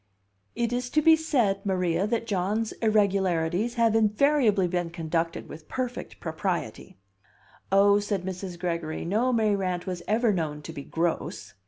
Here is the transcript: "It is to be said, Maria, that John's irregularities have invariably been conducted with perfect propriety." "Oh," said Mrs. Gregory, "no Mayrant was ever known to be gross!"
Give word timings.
"It 0.55 0.73
is 0.73 0.89
to 0.97 1.01
be 1.03 1.15
said, 1.15 1.63
Maria, 1.63 2.07
that 2.07 2.25
John's 2.25 2.71
irregularities 2.81 3.75
have 3.75 3.93
invariably 3.95 4.67
been 4.67 4.89
conducted 4.89 5.47
with 5.47 5.69
perfect 5.69 6.19
propriety." 6.19 6.97
"Oh," 7.71 7.99
said 7.99 8.23
Mrs. 8.23 8.57
Gregory, 8.57 9.05
"no 9.05 9.31
Mayrant 9.31 9.85
was 9.85 10.01
ever 10.07 10.33
known 10.33 10.63
to 10.63 10.73
be 10.73 10.81
gross!" 10.83 11.53